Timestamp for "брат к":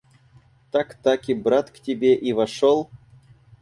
1.35-1.77